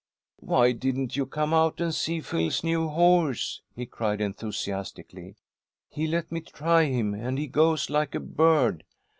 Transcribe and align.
"Why 0.39 0.71
didn't 0.71 1.15
you 1.15 1.27
come 1.27 1.53
out 1.53 1.79
and 1.79 1.93
see 1.93 2.21
Phil's 2.21 2.63
new 2.63 2.87
horse?" 2.87 3.61
he 3.75 3.85
cried, 3.85 4.19
enthusiastically. 4.19 5.35
"He 5.91 6.07
let 6.07 6.31
me 6.31 6.41
try 6.41 6.85
him, 6.85 7.13
and 7.13 7.37
he 7.37 7.45
goes 7.45 7.87
like 7.87 8.15
a 8.15 8.19
bird. 8.19 8.83